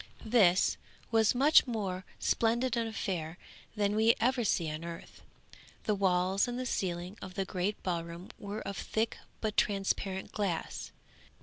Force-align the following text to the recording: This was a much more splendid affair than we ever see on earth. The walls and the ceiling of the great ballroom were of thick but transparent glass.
This 0.25 0.77
was 1.11 1.35
a 1.35 1.37
much 1.37 1.67
more 1.67 2.05
splendid 2.17 2.75
affair 2.75 3.37
than 3.75 3.95
we 3.95 4.15
ever 4.19 4.43
see 4.43 4.67
on 4.71 4.83
earth. 4.83 5.21
The 5.83 5.93
walls 5.93 6.47
and 6.47 6.57
the 6.57 6.65
ceiling 6.65 7.19
of 7.21 7.35
the 7.35 7.45
great 7.45 7.83
ballroom 7.83 8.31
were 8.39 8.61
of 8.61 8.77
thick 8.77 9.17
but 9.41 9.57
transparent 9.57 10.31
glass. 10.31 10.91